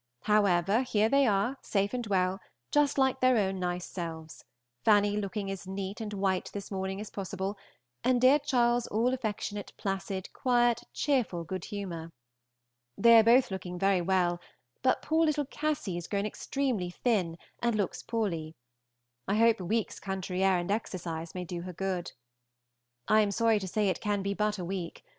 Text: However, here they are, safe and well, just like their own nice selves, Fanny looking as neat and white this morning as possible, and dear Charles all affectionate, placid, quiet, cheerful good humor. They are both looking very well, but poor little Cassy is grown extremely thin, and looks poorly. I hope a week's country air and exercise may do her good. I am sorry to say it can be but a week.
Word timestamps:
However, 0.23 0.81
here 0.81 1.09
they 1.09 1.27
are, 1.27 1.59
safe 1.61 1.93
and 1.93 2.07
well, 2.07 2.39
just 2.71 2.97
like 2.97 3.19
their 3.19 3.37
own 3.37 3.59
nice 3.59 3.85
selves, 3.85 4.43
Fanny 4.83 5.15
looking 5.15 5.51
as 5.51 5.67
neat 5.67 6.01
and 6.01 6.11
white 6.11 6.49
this 6.53 6.71
morning 6.71 6.99
as 6.99 7.11
possible, 7.11 7.55
and 8.03 8.19
dear 8.19 8.39
Charles 8.39 8.87
all 8.87 9.13
affectionate, 9.13 9.73
placid, 9.77 10.33
quiet, 10.33 10.85
cheerful 10.91 11.43
good 11.43 11.65
humor. 11.65 12.11
They 12.97 13.19
are 13.19 13.23
both 13.23 13.51
looking 13.51 13.77
very 13.77 14.01
well, 14.01 14.41
but 14.81 15.03
poor 15.03 15.23
little 15.23 15.45
Cassy 15.45 15.97
is 15.97 16.07
grown 16.07 16.25
extremely 16.25 16.89
thin, 16.89 17.37
and 17.61 17.75
looks 17.75 18.01
poorly. 18.01 18.55
I 19.27 19.35
hope 19.35 19.59
a 19.59 19.65
week's 19.65 19.99
country 19.99 20.43
air 20.43 20.57
and 20.57 20.71
exercise 20.71 21.35
may 21.35 21.45
do 21.45 21.61
her 21.61 21.73
good. 21.73 22.11
I 23.07 23.21
am 23.21 23.29
sorry 23.29 23.59
to 23.59 23.67
say 23.67 23.87
it 23.87 24.01
can 24.01 24.23
be 24.23 24.33
but 24.33 24.57
a 24.57 24.65
week. 24.65 25.03